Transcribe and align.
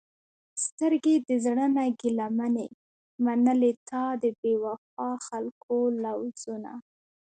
سترګې 0.65 1.15
د 1.27 1.29
زړه 1.45 1.65
نه 1.75 1.83
ګېله 1.99 2.27
منې، 2.37 2.67
منلې 3.25 3.71
تا 3.89 4.03
د 4.21 4.25
بې 4.39 4.53
وفاء 4.63 5.15
خلکو 5.27 5.75
لوظونه 6.03 6.73